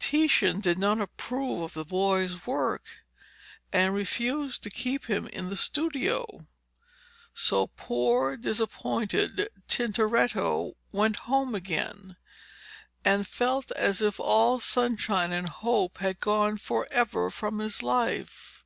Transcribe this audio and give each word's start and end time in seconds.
Titian 0.00 0.58
did 0.58 0.78
not 0.80 1.00
approve 1.00 1.60
of 1.62 1.74
the 1.74 1.84
boy's 1.84 2.44
work, 2.44 2.82
and 3.72 3.94
refused 3.94 4.64
to 4.64 4.68
keep 4.68 5.04
him 5.04 5.28
in 5.28 5.48
the 5.48 5.54
studio; 5.54 6.48
so 7.36 7.68
poor, 7.68 8.36
disappointed 8.36 9.48
Tintoretto 9.68 10.74
went 10.90 11.20
home 11.30 11.54
again, 11.54 12.16
and 13.04 13.28
felt 13.28 13.70
as 13.70 14.02
if 14.02 14.18
all 14.18 14.58
sunshine 14.58 15.32
and 15.32 15.48
hope 15.48 15.98
had 15.98 16.18
gone 16.18 16.58
for 16.58 16.88
ever 16.90 17.30
from 17.30 17.60
his 17.60 17.80
life. 17.80 18.64